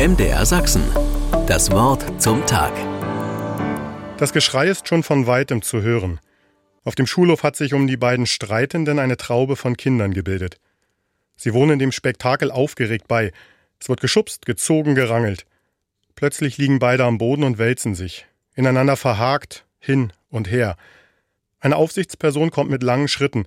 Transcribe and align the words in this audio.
MDR 0.00 0.46
Sachsen. 0.46 0.82
Das 1.46 1.70
Wort 1.72 2.22
zum 2.22 2.46
Tag. 2.46 2.72
Das 4.16 4.32
Geschrei 4.32 4.68
ist 4.68 4.88
schon 4.88 5.02
von 5.02 5.26
weitem 5.26 5.60
zu 5.60 5.82
hören. 5.82 6.20
Auf 6.84 6.94
dem 6.94 7.06
Schulhof 7.06 7.42
hat 7.42 7.54
sich 7.54 7.74
um 7.74 7.86
die 7.86 7.98
beiden 7.98 8.24
Streitenden 8.24 8.98
eine 8.98 9.18
Traube 9.18 9.56
von 9.56 9.76
Kindern 9.76 10.14
gebildet. 10.14 10.56
Sie 11.36 11.52
wohnen 11.52 11.78
dem 11.78 11.92
Spektakel 11.92 12.50
aufgeregt 12.50 13.08
bei. 13.08 13.30
Es 13.78 13.90
wird 13.90 14.00
geschubst, 14.00 14.46
gezogen, 14.46 14.94
gerangelt. 14.94 15.44
Plötzlich 16.14 16.56
liegen 16.56 16.78
beide 16.78 17.04
am 17.04 17.18
Boden 17.18 17.44
und 17.44 17.58
wälzen 17.58 17.94
sich, 17.94 18.26
ineinander 18.54 18.96
verhakt, 18.96 19.66
hin 19.80 20.14
und 20.30 20.50
her. 20.50 20.78
Eine 21.60 21.76
Aufsichtsperson 21.76 22.50
kommt 22.50 22.70
mit 22.70 22.82
langen 22.82 23.08
Schritten, 23.08 23.44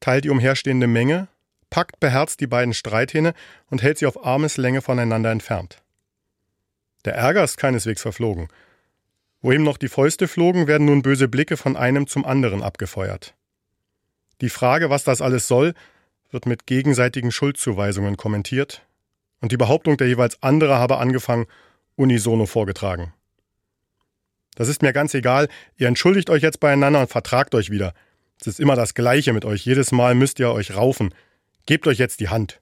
teilt 0.00 0.24
die 0.24 0.30
umherstehende 0.30 0.88
Menge, 0.88 1.28
packt 1.70 2.00
beherzt 2.00 2.40
die 2.40 2.48
beiden 2.48 2.74
Streithähne 2.74 3.34
und 3.70 3.84
hält 3.84 3.98
sie 3.98 4.06
auf 4.06 4.26
Armeslänge 4.26 4.82
voneinander 4.82 5.30
entfernt. 5.30 5.81
Der 7.04 7.14
Ärger 7.14 7.44
ist 7.44 7.56
keineswegs 7.56 8.02
verflogen. 8.02 8.48
Wo 9.40 9.50
ihm 9.52 9.64
noch 9.64 9.76
die 9.76 9.88
Fäuste 9.88 10.28
flogen, 10.28 10.68
werden 10.68 10.86
nun 10.86 11.02
böse 11.02 11.28
Blicke 11.28 11.56
von 11.56 11.76
einem 11.76 12.06
zum 12.06 12.24
anderen 12.24 12.62
abgefeuert. 12.62 13.34
Die 14.40 14.48
Frage, 14.50 14.88
was 14.88 15.04
das 15.04 15.20
alles 15.20 15.48
soll, 15.48 15.74
wird 16.30 16.46
mit 16.46 16.66
gegenseitigen 16.66 17.32
Schuldzuweisungen 17.32 18.16
kommentiert, 18.16 18.86
und 19.40 19.50
die 19.50 19.56
Behauptung 19.56 19.96
der 19.96 20.06
jeweils 20.06 20.40
andere 20.42 20.76
habe 20.76 20.98
angefangen, 20.98 21.46
unisono 21.96 22.46
vorgetragen. 22.46 23.12
Das 24.54 24.68
ist 24.68 24.82
mir 24.82 24.92
ganz 24.92 25.14
egal, 25.14 25.48
ihr 25.76 25.88
entschuldigt 25.88 26.30
euch 26.30 26.42
jetzt 26.42 26.60
beieinander 26.60 27.00
und 27.00 27.10
vertragt 27.10 27.54
euch 27.56 27.70
wieder. 27.70 27.92
Es 28.40 28.46
ist 28.46 28.60
immer 28.60 28.76
das 28.76 28.94
Gleiche 28.94 29.32
mit 29.32 29.44
euch, 29.44 29.64
jedes 29.64 29.90
Mal 29.90 30.14
müsst 30.14 30.38
ihr 30.38 30.52
euch 30.52 30.76
raufen. 30.76 31.12
Gebt 31.66 31.88
euch 31.88 31.98
jetzt 31.98 32.20
die 32.20 32.28
Hand. 32.28 32.61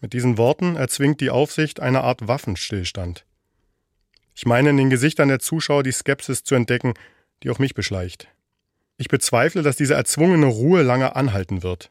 Mit 0.00 0.12
diesen 0.14 0.38
Worten 0.38 0.76
erzwingt 0.76 1.20
die 1.20 1.30
Aufsicht 1.30 1.80
eine 1.80 2.02
Art 2.02 2.26
Waffenstillstand. 2.26 3.26
Ich 4.34 4.46
meine 4.46 4.70
in 4.70 4.78
den 4.78 4.90
Gesichtern 4.90 5.28
der 5.28 5.40
Zuschauer 5.40 5.82
die 5.82 5.92
Skepsis 5.92 6.42
zu 6.42 6.54
entdecken, 6.54 6.94
die 7.42 7.50
auch 7.50 7.58
mich 7.58 7.74
beschleicht. 7.74 8.28
Ich 8.96 9.08
bezweifle, 9.08 9.62
dass 9.62 9.76
diese 9.76 9.94
erzwungene 9.94 10.46
Ruhe 10.46 10.82
lange 10.82 11.16
anhalten 11.16 11.62
wird. 11.62 11.90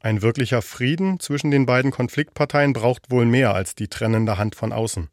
Ein 0.00 0.22
wirklicher 0.22 0.62
Frieden 0.62 1.20
zwischen 1.20 1.50
den 1.50 1.66
beiden 1.66 1.90
Konfliktparteien 1.90 2.72
braucht 2.72 3.10
wohl 3.10 3.26
mehr 3.26 3.54
als 3.54 3.74
die 3.74 3.88
trennende 3.88 4.38
Hand 4.38 4.54
von 4.54 4.72
außen. 4.72 5.08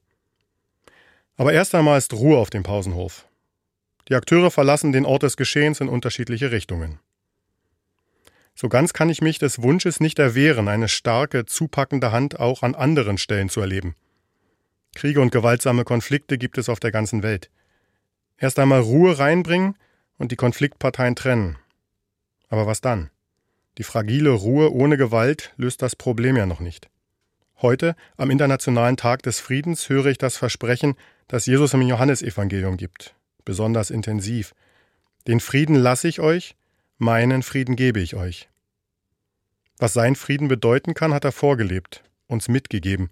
Aber 1.37 1.53
erst 1.53 1.75
einmal 1.75 1.97
ist 1.97 2.13
Ruhe 2.13 2.37
auf 2.37 2.49
dem 2.49 2.63
Pausenhof. 2.63 3.27
Die 4.07 4.15
Akteure 4.15 4.51
verlassen 4.51 4.91
den 4.91 5.05
Ort 5.05 5.23
des 5.23 5.35
Geschehens 5.35 5.81
in 5.81 5.89
unterschiedliche 5.89 6.51
Richtungen. 6.51 6.99
So 8.55 8.69
ganz 8.69 8.93
kann 8.93 9.09
ich 9.09 9.21
mich 9.21 9.37
des 9.37 9.61
Wunsches 9.61 9.99
nicht 9.99 10.17
erwehren, 10.17 10.69
eine 10.69 10.87
starke, 10.87 11.45
zupackende 11.45 12.13
Hand 12.13 12.39
auch 12.39 12.63
an 12.63 12.73
anderen 12.73 13.17
Stellen 13.17 13.49
zu 13.49 13.59
erleben. 13.59 13.95
Kriege 14.95 15.19
und 15.19 15.31
gewaltsame 15.31 15.83
Konflikte 15.83 16.37
gibt 16.37 16.57
es 16.57 16.69
auf 16.69 16.79
der 16.79 16.91
ganzen 16.91 17.21
Welt. 17.21 17.51
Erst 18.37 18.57
einmal 18.59 18.79
Ruhe 18.79 19.19
reinbringen 19.19 19.75
und 20.17 20.31
die 20.31 20.37
Konfliktparteien 20.37 21.17
trennen. 21.17 21.57
Aber 22.47 22.65
was 22.65 22.79
dann? 22.79 23.09
Die 23.77 23.83
fragile 23.83 24.29
Ruhe 24.29 24.71
ohne 24.71 24.95
Gewalt 24.95 25.53
löst 25.57 25.81
das 25.81 25.97
Problem 25.97 26.37
ja 26.37 26.45
noch 26.45 26.61
nicht. 26.61 26.89
Heute, 27.61 27.95
am 28.15 28.31
Internationalen 28.31 28.95
Tag 28.95 29.23
des 29.23 29.41
Friedens, 29.41 29.89
höre 29.89 30.05
ich 30.07 30.17
das 30.17 30.37
Versprechen, 30.37 30.95
das 31.27 31.45
Jesus 31.45 31.73
im 31.73 31.81
Johannesevangelium 31.81 32.77
gibt, 32.77 33.15
besonders 33.43 33.89
intensiv. 33.89 34.53
Den 35.27 35.41
Frieden 35.41 35.75
lasse 35.75 36.07
ich 36.07 36.21
euch, 36.21 36.55
meinen 36.97 37.43
Frieden 37.43 37.75
gebe 37.75 37.99
ich 37.99 38.15
euch. 38.15 38.49
Was 39.77 39.93
sein 39.93 40.15
Frieden 40.15 40.47
bedeuten 40.47 40.93
kann, 40.93 41.13
hat 41.13 41.25
er 41.25 41.31
vorgelebt, 41.31 42.03
uns 42.27 42.47
mitgegeben. 42.47 43.09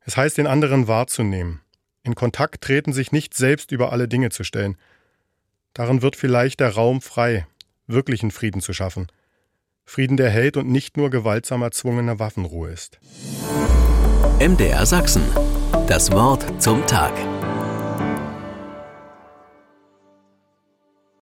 Es 0.00 0.16
heißt, 0.16 0.36
den 0.38 0.46
anderen 0.46 0.88
wahrzunehmen, 0.88 1.60
in 2.02 2.14
Kontakt 2.14 2.62
treten, 2.62 2.92
sich 2.92 3.12
nicht 3.12 3.34
selbst 3.34 3.72
über 3.72 3.92
alle 3.92 4.08
Dinge 4.08 4.30
zu 4.30 4.44
stellen. 4.44 4.76
Darin 5.72 6.02
wird 6.02 6.16
vielleicht 6.16 6.60
der 6.60 6.74
Raum 6.74 7.00
frei, 7.00 7.46
wirklichen 7.86 8.30
Frieden 8.30 8.60
zu 8.60 8.72
schaffen. 8.72 9.08
Frieden, 9.84 10.16
der 10.16 10.30
hält 10.30 10.56
und 10.56 10.68
nicht 10.68 10.96
nur 10.96 11.10
gewaltsam 11.10 11.62
erzwungener 11.62 12.18
Waffenruhe 12.18 12.70
ist. 12.70 12.98
MDR 14.40 14.86
Sachsen. 14.86 15.22
Das 15.86 16.10
Wort 16.12 16.62
zum 16.62 16.86
Tag. 16.86 17.12